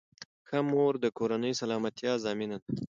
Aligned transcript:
ښه 0.47 0.59
مور 0.69 0.93
د 1.03 1.05
کورنۍ 1.17 1.53
سلامتۍ 1.61 2.05
ضامن 2.23 2.51
ده. 2.61 2.71